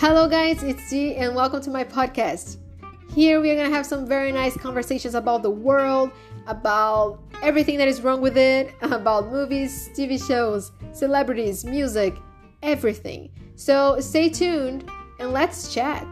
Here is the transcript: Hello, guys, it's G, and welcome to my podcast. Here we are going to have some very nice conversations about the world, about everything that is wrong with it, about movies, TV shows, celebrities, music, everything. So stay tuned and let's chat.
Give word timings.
Hello, 0.00 0.28
guys, 0.28 0.62
it's 0.62 0.88
G, 0.90 1.16
and 1.16 1.34
welcome 1.34 1.60
to 1.60 1.70
my 1.70 1.82
podcast. 1.82 2.58
Here 3.16 3.40
we 3.40 3.50
are 3.50 3.56
going 3.56 3.68
to 3.68 3.74
have 3.74 3.84
some 3.84 4.06
very 4.06 4.30
nice 4.30 4.56
conversations 4.56 5.16
about 5.16 5.42
the 5.42 5.50
world, 5.50 6.12
about 6.46 7.18
everything 7.42 7.78
that 7.78 7.88
is 7.88 8.00
wrong 8.00 8.20
with 8.20 8.38
it, 8.38 8.72
about 8.82 9.32
movies, 9.32 9.90
TV 9.96 10.24
shows, 10.24 10.70
celebrities, 10.92 11.64
music, 11.64 12.16
everything. 12.62 13.28
So 13.56 13.98
stay 13.98 14.28
tuned 14.28 14.88
and 15.18 15.32
let's 15.32 15.74
chat. 15.74 16.06